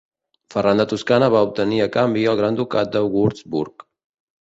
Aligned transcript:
Ferran 0.55 0.81
de 0.81 0.85
Toscana 0.93 1.27
va 1.35 1.43
obtenir 1.49 1.83
a 1.85 1.89
canvi 1.99 2.27
el 2.35 2.43
Gran 2.43 2.61
Ducat 2.63 2.93
de 2.99 3.07
Würzburg. 3.17 3.91